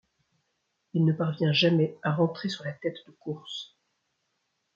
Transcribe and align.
Il 0.95 1.05
ne 1.05 1.13
parvient 1.13 1.51
jamais 1.53 1.95
à 2.01 2.11
rentrer 2.11 2.49
sur 2.49 2.63
la 2.63 2.71
tête 2.71 2.97
de 3.05 3.11
course. 3.11 3.75